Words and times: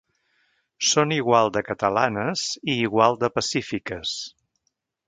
Són 0.91 1.13
igual 1.17 1.51
de 1.57 1.63
catalanes 1.69 2.47
i 2.75 2.79
igual 2.89 3.21
de 3.27 3.31
pacífiques. 3.39 4.21